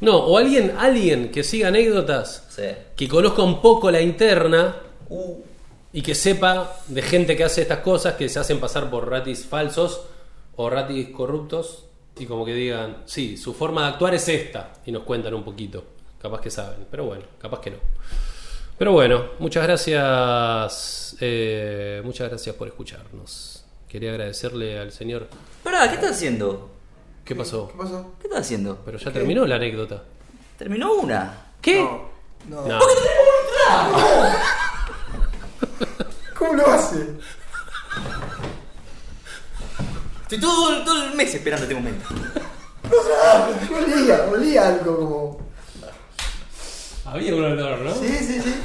No, 0.01 0.17
o 0.17 0.37
alguien, 0.37 0.73
alguien 0.77 1.31
que 1.31 1.45
siga 1.45 1.69
anécdotas, 1.69 2.45
Sí. 2.49 2.63
que 2.97 3.07
conozca 3.07 3.41
un 3.41 3.61
poco 3.61 3.89
la 3.89 4.01
interna 4.01 4.75
Uh, 5.07 5.37
y 5.93 6.01
que 6.01 6.13
sepa 6.13 6.75
de 6.89 7.01
gente 7.03 7.37
que 7.37 7.45
hace 7.45 7.61
estas 7.61 7.79
cosas, 7.79 8.15
que 8.15 8.27
se 8.27 8.37
hacen 8.37 8.59
pasar 8.59 8.89
por 8.89 9.09
ratis 9.09 9.45
falsos 9.45 10.01
o 10.57 10.69
ratis 10.69 11.07
corruptos, 11.15 11.85
y 12.17 12.25
como 12.25 12.45
que 12.45 12.53
digan, 12.53 13.03
sí, 13.05 13.37
su 13.37 13.53
forma 13.53 13.83
de 13.83 13.87
actuar 13.89 14.13
es 14.13 14.27
esta, 14.27 14.73
y 14.85 14.91
nos 14.91 15.03
cuentan 15.03 15.33
un 15.33 15.43
poquito. 15.43 15.83
Capaz 16.21 16.41
que 16.41 16.51
saben, 16.51 16.85
pero 16.89 17.05
bueno, 17.05 17.23
capaz 17.39 17.61
que 17.61 17.71
no. 17.71 17.77
Pero 18.77 18.91
bueno, 18.93 19.31
muchas 19.39 19.63
gracias, 19.63 21.15
eh, 21.19 22.01
muchas 22.03 22.29
gracias 22.29 22.55
por 22.55 22.67
escucharnos. 22.67 23.63
Quería 23.87 24.11
agradecerle 24.11 24.79
al 24.79 24.91
señor. 24.91 25.27
Pará, 25.63 25.87
¿qué 25.89 25.95
estás 25.95 26.11
haciendo? 26.11 26.69
¿Qué 27.25 27.35
pasó? 27.35 27.67
¿Qué 27.67 27.77
pasó? 27.77 28.13
¿Qué 28.19 28.27
estás 28.27 28.41
haciendo? 28.41 28.79
Pero 28.85 28.97
ya 28.97 29.11
terminó 29.11 29.45
la 29.45 29.55
anécdota. 29.55 30.03
Terminó 30.57 30.93
una. 30.93 31.53
¿Qué? 31.61 31.81
No. 31.81 32.09
no. 32.49 32.67
No. 32.67 32.79
¿Cómo 36.37 36.53
lo 36.53 36.67
hace? 36.67 37.15
Estoy 40.31 40.39
todo, 40.49 40.81
todo 40.85 41.03
el 41.07 41.13
mes 41.13 41.35
esperando 41.35 41.63
este 41.65 41.75
momento. 41.75 42.07
Olía, 43.69 44.23
olía 44.31 44.67
algo 44.69 44.95
como. 44.97 45.41
Había 47.03 47.35
un 47.35 47.43
olor, 47.43 47.79
¿no? 47.79 47.93
Sí, 47.95 48.07
sí, 48.07 48.39
sí. 48.41 48.55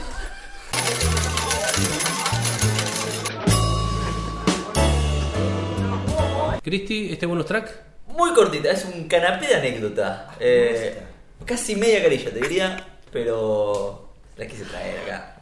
Cristi, 6.62 7.12
¿este 7.12 7.26
bonus 7.26 7.46
track? 7.46 7.70
Muy 8.08 8.32
cortita, 8.32 8.70
es 8.70 8.85
un 8.85 9.06
canapé 9.08 9.46
de 9.49 9.54
anécdota. 9.56 10.30
Eh, 10.40 11.00
casi 11.44 11.76
media 11.76 12.02
carilla, 12.02 12.30
te 12.30 12.40
diría, 12.40 12.87
pero 13.12 14.08
la 14.37 14.46
quise 14.46 14.64
traer 14.64 14.99
acá. 15.00 15.32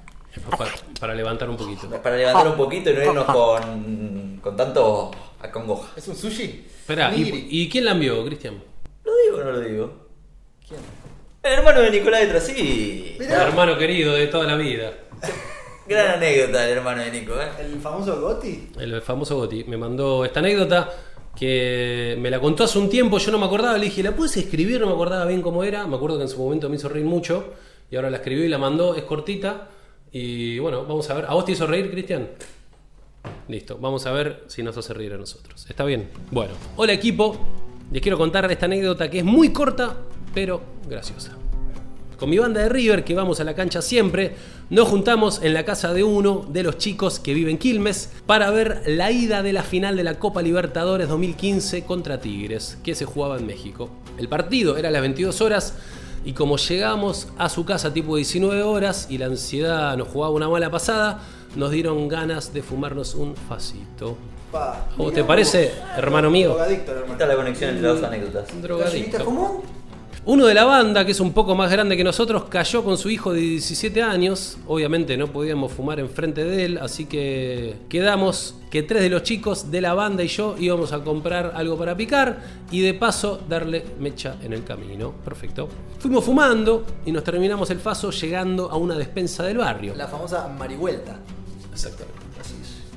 Pa- 0.59 0.69
Para 1.01 1.15
levantar 1.15 1.49
un 1.49 1.57
poquito. 1.57 1.89
Para 2.03 2.17
levantar 2.17 2.47
un 2.49 2.57
poquito 2.57 2.91
y 2.91 2.95
no 2.95 3.05
irnos 3.05 3.25
con, 3.27 4.39
con 4.43 4.57
tanto 4.57 5.11
acongoja. 5.45 5.93
¿Es 5.97 6.09
un 6.09 6.17
sushi? 6.17 6.65
Espera, 6.81 7.13
¿y, 7.15 7.69
quién 7.69 7.85
la 7.85 7.93
envió, 7.93 8.25
Cristian? 8.25 8.63
¿Lo 9.05 9.13
digo 9.25 9.39
o 9.39 9.45
no 9.45 9.53
lo 9.53 9.61
digo? 9.61 9.93
¿Quién? 10.67 10.81
El 11.43 11.53
hermano 11.53 11.81
de 11.81 11.91
Nicolás 11.91 12.21
de 12.23 12.27
Trasí. 12.29 13.17
El 13.21 13.31
hermano 13.31 13.77
querido 13.77 14.15
de 14.15 14.27
toda 14.29 14.47
la 14.47 14.57
vida. 14.57 14.93
Gran 15.87 16.17
anécdota 16.17 16.65
el 16.65 16.79
hermano 16.79 17.03
de 17.03 17.11
Nico, 17.11 17.35
¿eh? 17.35 17.49
¿El 17.61 17.79
famoso 17.79 18.19
Gotti? 18.19 18.71
El 18.79 19.03
famoso 19.03 19.37
Goti 19.37 19.65
me 19.65 19.77
mandó 19.77 20.25
esta 20.25 20.41
anécdota 20.41 20.91
que 21.37 22.17
me 22.19 22.31
la 22.31 22.41
contó 22.41 22.65
hace 22.65 22.79
un 22.79 22.89
tiempo, 22.89 23.19
yo 23.19 23.31
no 23.31 23.39
me 23.39 23.45
acordaba, 23.45 23.77
le 23.77 23.87
dije, 23.87 24.03
¿la 24.03 24.17
puedes 24.17 24.35
escribir? 24.39 24.81
No 24.81 24.87
me 24.87 24.93
acordaba 24.93 25.27
bien 25.27 25.43
cómo 25.43 25.63
era, 25.63 25.87
me 25.87 25.97
acuerdo 25.97 26.17
que 26.17 26.23
en 26.23 26.29
su 26.31 26.39
momento 26.39 26.71
me 26.71 26.77
hizo 26.77 26.89
reír 26.89 27.05
mucho 27.05 27.53
y 27.91 27.97
ahora 27.97 28.09
la 28.09 28.19
escribió 28.19 28.45
y 28.45 28.49
la 28.49 28.57
mandó, 28.57 28.95
es 28.95 29.03
cortita 29.03 29.69
y 30.11 30.59
bueno, 30.61 30.87
vamos 30.87 31.11
a 31.11 31.15
ver, 31.15 31.25
¿a 31.29 31.35
vos 31.35 31.45
te 31.45 31.53
hizo 31.53 31.67
reír, 31.67 31.91
Cristian? 31.91 32.31
Listo, 33.49 33.77
vamos 33.79 34.07
a 34.07 34.13
ver 34.13 34.45
si 34.47 34.63
nos 34.63 34.77
hace 34.77 34.95
reír 34.95 35.13
a 35.13 35.19
nosotros. 35.19 35.67
¿Está 35.69 35.85
bien? 35.85 36.09
Bueno, 36.31 36.55
hola 36.77 36.95
equipo, 36.95 37.39
les 37.93 38.01
quiero 38.01 38.17
contar 38.17 38.51
esta 38.51 38.67
anécdota 38.67 39.11
que 39.11 39.19
es 39.19 39.25
muy 39.25 39.53
corta, 39.53 39.97
pero 40.33 40.63
graciosa. 40.89 41.37
Con 42.19 42.31
mi 42.31 42.39
banda 42.39 42.63
de 42.63 42.71
River, 42.71 43.05
que 43.05 43.15
vamos 43.15 43.41
a 43.41 43.45
la 43.45 43.55
cancha 43.55 43.83
siempre, 43.83 44.35
nos 44.71 44.89
juntamos 44.89 45.43
en 45.43 45.53
la 45.53 45.65
casa 45.65 45.93
de 45.93 46.05
uno 46.05 46.47
de 46.49 46.63
los 46.63 46.79
chicos 46.79 47.21
que 47.21 47.35
vive 47.35 47.51
en 47.51 47.59
Quilmes 47.59 48.13
para 48.25 48.51
ver 48.51 48.83
la 48.87 49.11
ida 49.11 49.43
de 49.43 49.53
la 49.53 49.63
final 49.63 49.97
de 49.97 50.05
la 50.05 50.19
Copa 50.19 50.41
Libertadores 50.41 51.09
2015 51.09 51.85
contra 51.85 52.21
Tigres, 52.21 52.79
que 52.83 52.95
se 52.95 53.05
jugaba 53.05 53.37
en 53.37 53.47
México. 53.47 53.91
El 54.17 54.29
partido 54.29 54.79
era 54.79 54.89
a 54.89 54.93
las 54.93 55.03
22 55.03 55.41
horas 55.43 55.75
y 56.25 56.33
como 56.33 56.57
llegamos 56.57 57.29
a 57.37 57.51
su 57.51 57.67
casa 57.67 57.93
tipo 57.93 58.17
19 58.17 58.63
horas 58.63 59.09
y 59.11 59.19
la 59.19 59.27
ansiedad 59.27 59.95
nos 59.97 60.09
jugaba 60.09 60.33
una 60.33 60.49
mala 60.49 60.71
pasada, 60.71 61.21
nos 61.57 61.71
dieron 61.71 62.09
ganas 62.09 62.53
de 62.53 62.63
fumarnos 62.63 63.15
un 63.15 63.37
facito. 63.37 64.17
Pa. 64.53 64.87
¿A 64.93 64.97
vos 64.97 65.13
te 65.13 65.25
parece, 65.25 65.73
hermano 65.97 66.31
mío? 66.31 66.51
Drogadicto, 66.51 66.93
hermano. 66.93 67.13
está 67.13 67.27
la 67.27 67.37
conexión 67.37 67.71
entre 67.71 67.83
las 67.89 68.01
dos 68.01 68.09
anécdotas. 68.09 68.53
Un 68.53 68.63
¿Gallinita 68.63 68.69
drogadicto. 68.69 69.25
común? 69.25 69.63
Uno 70.27 70.47
de 70.47 70.55
la 70.55 70.65
banda, 70.65 71.05
que 71.05 71.13
es 71.13 71.21
un 71.21 71.35
poco 71.35 71.55
más 71.55 71.71
grande 71.71 71.99
que 71.99 72.05
nosotros, 72.05 72.45
cayó 72.45 72.83
con 72.83 72.97
su 72.97 73.11
hijo 73.11 73.35
de 73.35 73.41
17 73.41 74.03
años. 74.03 74.57
Obviamente 74.67 75.19
no 75.19 75.27
podíamos 75.27 75.71
fumar 75.71 76.01
enfrente 76.01 76.45
de 76.45 76.65
él, 76.65 76.79
así 76.81 77.05
que 77.05 77.77
quedamos 77.91 78.55
que 78.71 78.83
tres 78.83 79.03
de 79.03 79.11
los 79.11 79.23
chicos 79.23 79.71
de 79.71 79.83
la 79.83 79.93
banda 79.93 80.23
y 80.23 80.29
yo 80.29 80.57
íbamos 80.59 80.95
a 80.95 81.05
comprar 81.05 81.53
algo 81.55 81.77
para 81.77 81.95
picar 81.95 82.39
y 82.71 82.81
de 82.81 82.95
paso 82.95 83.39
darle 83.51 83.85
mecha 84.01 84.37
en 84.43 84.55
el 84.55 84.65
camino. 84.65 85.13
Perfecto. 85.23 85.69
Fuimos 85.99 86.25
fumando 86.25 86.87
y 87.05 87.13
nos 87.13 87.23
terminamos 87.23 87.69
el 87.69 87.79
paso 87.81 88.11
llegando 88.11 88.71
a 88.71 88.79
una 88.79 88.97
despensa 88.97 89.43
del 89.43 89.59
barrio. 89.59 89.95
La 89.95 90.09
famosa 90.09 90.49
marihuelta. 90.49 91.19
Exactamente. 91.75 92.25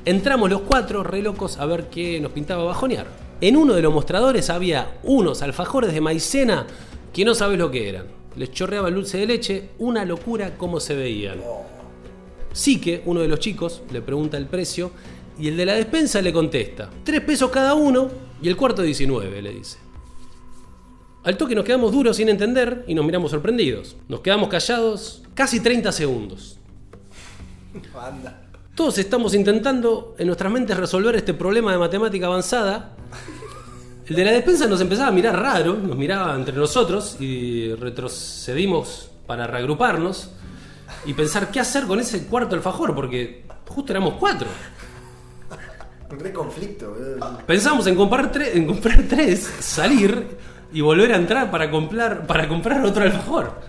Entramos 0.06 0.50
los 0.50 0.62
cuatro 0.62 1.04
re 1.04 1.22
locos 1.22 1.58
a 1.58 1.66
ver 1.66 1.90
qué 1.90 2.22
nos 2.22 2.32
pintaba 2.32 2.64
bajonear. 2.64 3.08
En 3.42 3.58
uno 3.58 3.74
de 3.74 3.82
los 3.82 3.94
mostradores 3.94 4.50
había 4.50 4.98
unos 5.04 5.42
alfajores 5.42 5.92
de 5.92 6.00
maicena 6.00 6.66
que 7.12 7.26
no 7.26 7.36
sabes 7.36 7.60
lo 7.60 7.70
que 7.70 7.90
eran. 7.90 8.06
Les 8.38 8.52
chorreaba 8.52 8.88
el 8.88 8.96
dulce 8.96 9.18
de 9.18 9.26
leche, 9.26 9.70
una 9.80 10.06
locura 10.06 10.58
cómo 10.58 10.80
se 10.80 10.96
veían. 10.96 11.42
Sí 12.54 12.80
que 12.80 13.02
uno 13.06 13.20
de 13.20 13.28
los 13.28 13.40
chicos 13.40 13.82
le 13.92 14.02
pregunta 14.02 14.38
el 14.38 14.46
precio 14.46 14.92
y 15.38 15.50
el 15.50 15.58
de 15.58 15.66
la 15.66 15.74
despensa 15.74 16.22
le 16.22 16.32
contesta, 16.32 16.90
tres 17.04 17.22
pesos 17.22 17.52
cada 17.52 17.74
uno 17.74 18.10
y 18.42 18.48
el 18.48 18.56
cuarto 18.56 18.84
19, 18.84 19.42
le 19.42 19.52
dice. 19.52 19.78
Al 21.26 21.36
toque 21.36 21.54
nos 21.54 21.66
quedamos 21.66 21.92
duros 21.92 22.16
sin 22.16 22.30
entender 22.30 22.86
y 22.88 22.94
nos 22.94 23.06
miramos 23.06 23.32
sorprendidos. 23.32 23.98
Nos 24.08 24.22
quedamos 24.22 24.48
callados 24.48 25.24
casi 25.34 25.60
30 25.60 25.92
segundos. 25.92 26.58
Anda. 27.94 28.47
Todos 28.78 29.00
estamos 29.00 29.34
intentando 29.34 30.14
en 30.20 30.28
nuestras 30.28 30.52
mentes 30.52 30.78
resolver 30.78 31.16
este 31.16 31.34
problema 31.34 31.72
de 31.72 31.80
matemática 31.80 32.28
avanzada. 32.28 32.92
El 34.06 34.16
de 34.16 34.24
la 34.24 34.32
despensa 34.32 34.68
nos 34.68 34.80
empezaba 34.82 35.08
a 35.08 35.12
mirar 35.12 35.36
raro, 35.36 35.74
nos 35.74 35.98
miraba 35.98 36.36
entre 36.36 36.56
nosotros 36.56 37.18
y 37.20 37.74
retrocedimos 37.74 39.10
para 39.26 39.48
reagruparnos 39.48 40.30
y 41.08 41.16
pensar 41.16 41.50
qué 41.50 41.60
hacer 41.60 41.86
con 41.88 42.00
ese 42.00 42.28
cuarto 42.28 42.54
alfajor, 42.54 42.94
porque 42.94 43.46
justo 43.68 43.94
éramos 43.94 44.14
cuatro. 44.20 44.48
Un 46.12 46.20
re 46.20 46.32
conflicto. 46.32 46.96
Pensamos 47.48 47.88
en 47.88 47.96
comprar, 47.96 48.32
tres, 48.32 48.56
en 48.56 48.68
comprar 48.68 49.06
tres, 49.10 49.52
salir 49.60 50.38
y 50.72 50.82
volver 50.82 51.14
a 51.14 51.16
entrar 51.16 51.50
para 51.50 51.72
comprar, 51.72 52.28
para 52.28 52.48
comprar 52.48 52.86
otro 52.86 53.04
alfajor. 53.04 53.60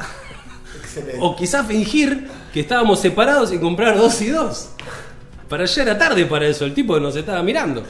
Excelente. 0.82 1.18
O 1.22 1.34
quizás 1.34 1.66
fingir 1.66 2.28
que 2.52 2.60
estábamos 2.60 3.00
separados 3.00 3.54
y 3.54 3.58
comprar 3.58 3.96
dos 3.96 4.20
y 4.20 4.28
dos. 4.28 4.72
Para 5.48 5.64
ya 5.64 5.82
era 5.82 5.96
tarde 5.98 6.26
para 6.26 6.46
eso, 6.46 6.64
el 6.64 6.74
tipo 6.74 6.98
nos 7.00 7.16
estaba 7.16 7.42
mirando. 7.42 7.82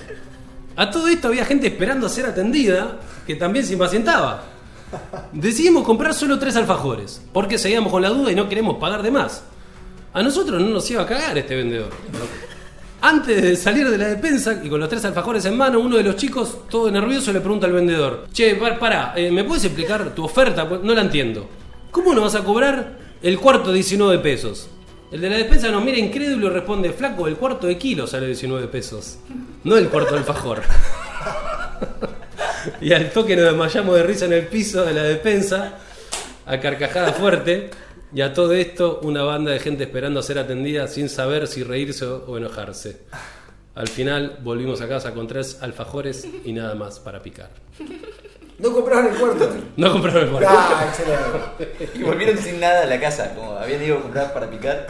A 0.76 0.90
todo 0.90 1.08
esto 1.08 1.28
había 1.28 1.44
gente 1.44 1.66
esperando 1.66 2.06
a 2.06 2.08
ser 2.10 2.26
atendida 2.26 2.98
que 3.26 3.34
también 3.34 3.64
se 3.66 3.72
impacientaba. 3.72 4.44
Decidimos 5.32 5.84
comprar 5.84 6.14
solo 6.14 6.38
tres 6.38 6.56
alfajores, 6.56 7.20
porque 7.32 7.58
seguíamos 7.58 7.90
con 7.92 8.00
la 8.02 8.10
duda 8.10 8.30
y 8.32 8.34
no 8.34 8.48
queremos 8.48 8.76
pagar 8.78 9.02
de 9.02 9.10
más. 9.10 9.42
A 10.12 10.22
nosotros 10.22 10.60
no 10.62 10.68
nos 10.68 10.90
iba 10.90 11.02
a 11.02 11.06
cagar 11.06 11.36
este 11.36 11.56
vendedor. 11.56 11.90
Antes 13.00 13.42
de 13.42 13.54
salir 13.56 13.88
de 13.88 13.98
la 13.98 14.08
despensa 14.08 14.60
y 14.64 14.68
con 14.68 14.80
los 14.80 14.88
tres 14.88 15.04
alfajores 15.04 15.44
en 15.44 15.56
mano, 15.56 15.78
uno 15.78 15.96
de 15.96 16.02
los 16.02 16.16
chicos, 16.16 16.68
todo 16.68 16.90
nervioso, 16.90 17.32
le 17.32 17.40
pregunta 17.40 17.66
al 17.66 17.72
vendedor: 17.72 18.26
Che, 18.32 18.56
par- 18.56 18.78
pará, 18.78 19.12
eh, 19.16 19.30
¿me 19.30 19.44
puedes 19.44 19.64
explicar 19.64 20.14
tu 20.14 20.24
oferta? 20.24 20.68
Pues 20.68 20.82
No 20.82 20.94
la 20.94 21.02
entiendo. 21.02 21.48
¿Cómo 21.92 22.12
nos 22.14 22.24
vas 22.24 22.34
a 22.34 22.44
cobrar 22.44 22.98
el 23.22 23.38
cuarto 23.38 23.72
19 23.72 24.18
pesos? 24.20 24.68
El 25.10 25.22
de 25.22 25.30
la 25.30 25.36
despensa 25.38 25.70
nos 25.70 25.82
mira 25.82 25.98
incrédulo 25.98 26.48
y 26.48 26.50
responde: 26.50 26.92
Flaco, 26.92 27.26
el 27.26 27.36
cuarto 27.36 27.66
de 27.66 27.78
kilo 27.78 28.06
sale 28.06 28.26
19 28.26 28.68
pesos. 28.68 29.18
No 29.64 29.76
el 29.76 29.88
cuarto 29.88 30.12
de 30.12 30.18
alfajor. 30.18 30.62
y 32.80 32.92
al 32.92 33.10
toque 33.10 33.34
nos 33.34 33.46
desmayamos 33.46 33.96
de 33.96 34.02
risa 34.02 34.26
en 34.26 34.34
el 34.34 34.46
piso 34.46 34.84
de 34.84 34.92
la 34.92 35.02
despensa, 35.02 35.78
a 36.44 36.60
carcajada 36.60 37.12
fuerte. 37.12 37.70
Y 38.14 38.22
a 38.22 38.32
todo 38.32 38.54
esto, 38.54 39.00
una 39.02 39.22
banda 39.22 39.50
de 39.50 39.60
gente 39.60 39.84
esperando 39.84 40.20
a 40.20 40.22
ser 40.22 40.38
atendida 40.38 40.88
sin 40.88 41.08
saber 41.08 41.46
si 41.46 41.62
reírse 41.62 42.06
o 42.06 42.36
enojarse. 42.38 43.02
Al 43.74 43.88
final 43.88 44.38
volvimos 44.42 44.80
a 44.80 44.88
casa 44.88 45.14
con 45.14 45.28
tres 45.28 45.58
alfajores 45.62 46.26
y 46.44 46.52
nada 46.52 46.74
más 46.74 46.98
para 47.00 47.22
picar. 47.22 47.50
No 48.58 48.72
compraron 48.72 49.06
el 49.12 49.14
cuarto. 49.18 49.50
No 49.76 49.92
compraron 49.92 50.24
el 50.24 50.30
cuarto. 50.30 50.48
Ah, 50.50 50.86
excelente. 50.88 51.98
Y 51.98 52.02
volvieron 52.02 52.36
sin 52.38 52.58
nada 52.60 52.82
a 52.82 52.86
la 52.86 52.98
casa, 53.00 53.34
como 53.34 53.52
habían 53.52 53.82
ido 53.82 53.98
a 53.98 54.02
comprar 54.02 54.32
para 54.34 54.50
picar. 54.50 54.86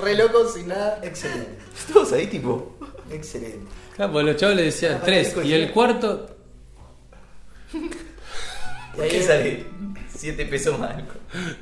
Re 0.00 0.14
loco 0.16 0.48
sin 0.48 0.68
nada. 0.68 0.98
Excelente. 1.02 1.58
Todos 1.92 2.12
ahí, 2.12 2.26
tipo. 2.26 2.76
Excelente. 3.10 3.70
Claro, 3.94 4.12
porque 4.12 4.26
los 4.32 4.36
chavos 4.36 4.56
le 4.56 4.62
decían 4.64 5.00
tres. 5.04 5.36
Y 5.44 5.52
el 5.52 5.70
cuarto, 5.70 6.28
¿Por 8.96 9.08
qué 9.08 9.22
sale 9.22 9.64
7 10.14 10.44
pesos 10.46 10.78
más? 10.78 10.94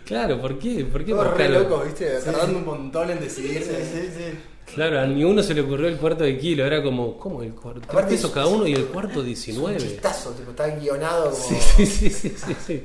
claro, 0.05 0.41
¿por 0.41 0.59
qué? 0.59 0.85
¿Por 0.85 1.05
qué 1.05 1.13
Todos 1.13 1.25
re 1.25 1.31
buscarlo? 1.31 1.61
locos, 1.61 1.85
viste, 1.87 2.07
tardando 2.25 2.59
un 2.59 2.65
montón 2.65 3.11
en 3.11 3.21
decidirse. 3.21 3.85
Sí, 3.85 4.11
sí. 4.17 4.39
Claro, 4.75 5.01
a 5.01 5.07
ninguno 5.07 5.43
se 5.43 5.55
le 5.55 5.63
ocurrió 5.63 5.89
el 5.89 5.97
cuarto 5.97 6.25
de 6.25 6.39
kilo. 6.39 6.65
Era 6.65 6.83
como, 6.83 7.19
¿cómo 7.19 7.43
el 7.43 7.53
cuarto? 7.53 7.81
Tres 7.81 7.91
Aparte 7.91 8.11
pesos 8.15 8.31
es- 8.31 8.35
cada 8.35 8.47
uno 8.47 8.67
y 8.67 8.75
el 8.75 8.87
cuarto 8.87 9.21
Un 9.21 9.27
19. 9.27 9.77
chistazo, 9.79 10.31
tipo, 10.31 10.51
está 10.51 10.69
guionado 10.69 11.31
como. 11.31 11.37
Sí, 11.43 11.57
sí, 11.57 11.87
sí, 11.87 12.11
sí, 12.11 12.35
sí, 12.37 12.57
sí. 12.67 12.83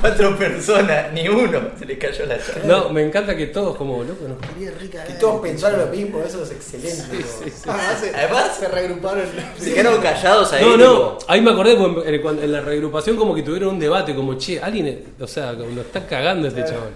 Cuatro 0.00 0.36
personas, 0.36 1.12
ni 1.12 1.28
uno 1.28 1.60
se 1.78 1.84
le 1.86 1.98
cayó 1.98 2.26
la 2.26 2.38
charla. 2.38 2.64
No, 2.66 2.88
me 2.90 3.02
encanta 3.06 3.36
que 3.36 3.46
todos 3.46 3.76
como, 3.76 4.02
loco, 4.04 4.26
nos 4.28 4.38
quería 4.38 4.70
rica. 4.78 5.04
Y 5.08 5.18
todos 5.18 5.40
pensaron 5.40 5.80
lo 5.80 5.86
mismo, 5.86 6.20
eso 6.22 6.42
es 6.42 6.50
excelente. 6.50 6.90
Sí, 7.02 7.16
tipo. 7.16 7.28
sí, 7.44 7.50
sí. 7.50 7.68
Además, 7.68 8.00
se, 8.00 8.14
Además- 8.14 8.56
se 8.58 8.68
reagruparon. 8.68 9.24
Se 9.58 9.74
quedaron 9.74 10.00
callados 10.02 10.52
ahí. 10.52 10.64
No, 10.64 10.76
no, 10.76 10.86
tipo, 11.16 11.18
ahí 11.28 11.40
me 11.40 11.50
acordé 11.52 11.76
porque 11.76 12.14
en, 12.14 12.22
cuando- 12.22 12.42
en 12.42 12.52
la 12.52 12.60
reagrupación 12.60 13.16
como 13.16 13.34
que 13.34 13.42
tuvieron 13.42 13.70
un 13.74 13.78
debate, 13.78 14.14
como, 14.14 14.34
che, 14.34 14.60
alguien, 14.60 15.14
o 15.20 15.26
sea, 15.26 15.54
como 15.56 15.70
nos 15.70 15.86
está 15.86 16.06
cagando 16.06 16.48
este 16.48 16.64
chabón. 16.64 16.90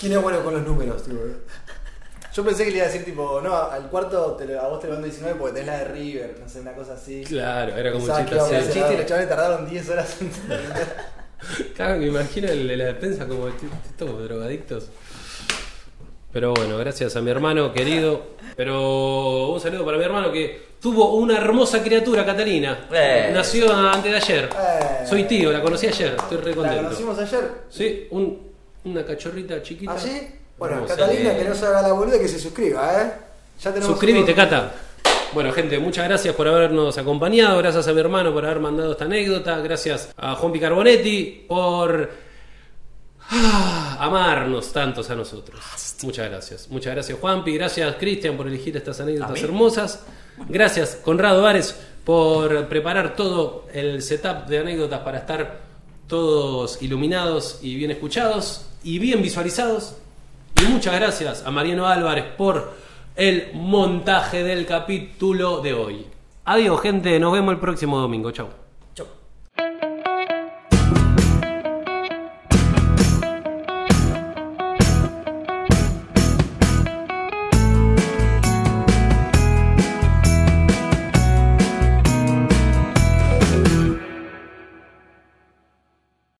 ¿Quién 0.00 0.14
es 0.14 0.22
bueno 0.22 0.42
con 0.42 0.54
los 0.54 0.66
números, 0.66 1.02
tipo? 1.04 1.18
Yo 2.34 2.44
pensé 2.44 2.64
que 2.64 2.70
le 2.70 2.76
iba 2.78 2.86
a 2.86 2.88
decir, 2.88 3.04
tipo, 3.04 3.40
no, 3.42 3.54
al 3.56 3.88
cuarto 3.90 4.32
te 4.32 4.46
lo- 4.46 4.60
a 4.60 4.68
vos 4.68 4.80
te 4.80 4.86
lo 4.86 4.94
mando 4.94 5.06
19 5.06 5.36
porque 5.38 5.54
tenés 5.60 5.66
la 5.68 5.78
de 5.78 5.84
River, 5.86 6.36
no 6.42 6.48
sé, 6.48 6.60
una 6.60 6.72
cosa 6.72 6.94
así. 6.94 7.22
Claro, 7.24 7.76
era 7.76 7.92
como 7.92 8.04
un 8.04 8.10
Pensaba 8.10 8.26
chiste 8.28 8.40
a 8.40 8.58
El 8.58 8.64
así. 8.64 8.72
chiste 8.78 8.94
y 8.94 8.96
los 8.96 9.06
chavales 9.06 9.28
tardaron 9.28 9.68
10 9.68 9.88
horas 9.90 10.16
en. 10.20 10.30
Claro, 11.74 11.98
me 11.98 12.06
imagino 12.06 12.48
el 12.48 12.68
de 12.68 12.76
la 12.76 12.84
defensa 12.84 13.26
como 13.26 13.46
"T- 13.48 13.66
estos 13.90 14.22
drogadictos. 14.22 14.90
Pero 16.32 16.54
bueno, 16.54 16.78
gracias 16.78 17.16
a 17.16 17.20
mi 17.20 17.30
hermano 17.32 17.72
querido. 17.72 18.22
Pero 18.56 19.48
un 19.48 19.60
saludo 19.60 19.84
para 19.84 19.98
mi 19.98 20.04
hermano 20.04 20.30
que 20.30 20.68
tuvo 20.80 21.14
una 21.16 21.36
hermosa 21.38 21.82
criatura, 21.82 22.24
Catalina. 22.24 22.86
Eh. 22.92 23.30
Nació 23.34 23.72
antes 23.74 24.10
de 24.12 24.16
ayer. 24.16 24.44
Eh. 24.56 25.04
Soy 25.06 25.24
tío, 25.24 25.50
la 25.52 25.60
conocí 25.60 25.86
ayer, 25.88 26.14
estoy 26.16 26.36
re 26.38 26.50
La 26.50 26.56
contento. 26.56 26.82
conocimos 26.84 27.18
ayer. 27.18 27.50
Sí, 27.68 28.06
un, 28.12 28.52
una 28.84 29.04
cachorrita 29.04 29.60
chiquita. 29.62 29.92
¿Así? 29.94 30.28
Bueno. 30.68 30.86
Catalina, 30.86 31.32
Eh. 31.32 31.38
que 31.38 31.44
no 31.48 31.54
se 31.56 31.66
haga 31.66 31.82
la 31.82 31.92
boluda, 31.92 32.18
que 32.20 32.28
se 32.28 32.38
suscriba, 32.38 33.02
¿eh? 33.02 33.12
Ya 33.60 33.70
tenemos 33.72 33.88
Suscríbete, 33.92 34.30
un- 34.30 34.36
Cata. 34.36 34.72
Bueno, 35.32 35.50
gente, 35.52 35.78
muchas 35.78 36.04
gracias 36.06 36.34
por 36.36 36.46
habernos 36.46 36.96
acompañado. 36.98 37.58
Gracias 37.58 37.88
a 37.88 37.92
mi 37.92 38.00
hermano 38.00 38.32
por 38.32 38.44
haber 38.44 38.60
mandado 38.60 38.92
esta 38.92 39.04
anécdota. 39.06 39.58
Gracias 39.58 40.10
a 40.16 40.34
Juan 40.36 40.52
Picarbonetti 40.52 41.46
por 41.48 42.10
ah, 43.30 43.96
amarnos 44.00 44.72
tantos 44.72 45.08
a 45.10 45.14
nosotros. 45.14 45.60
Muchas 46.02 46.28
gracias. 46.30 46.68
Muchas 46.68 46.94
gracias, 46.94 47.18
Juanpi. 47.18 47.54
Gracias, 47.54 47.96
Cristian, 47.98 48.36
por 48.36 48.46
elegir 48.46 48.76
estas 48.76 49.00
anécdotas 49.00 49.42
hermosas. 49.42 50.00
Gracias, 50.48 50.96
Conrado 51.02 51.46
Ares, 51.46 51.74
por 52.04 52.68
preparar 52.68 53.16
todo 53.16 53.66
el 53.72 54.02
setup 54.02 54.46
de 54.46 54.58
anécdotas 54.58 55.00
para 55.00 55.18
estar 55.18 55.60
todos 56.08 56.82
iluminados 56.82 57.58
y 57.62 57.74
bien 57.76 57.90
escuchados 57.90 58.66
y 58.84 58.98
bien 58.98 59.22
visualizados. 59.22 59.94
Y 60.62 60.64
muchas 60.66 60.94
gracias 60.94 61.44
a 61.44 61.50
Mariano 61.50 61.88
Álvarez 61.88 62.24
por 62.36 62.72
el 63.16 63.50
montaje 63.54 64.44
del 64.44 64.64
capítulo 64.64 65.60
de 65.60 65.74
hoy. 65.74 66.06
Adiós, 66.44 66.80
gente. 66.80 67.18
Nos 67.18 67.32
vemos 67.32 67.54
el 67.54 67.58
próximo 67.58 67.98
domingo. 67.98 68.30
Chau. 68.30 68.61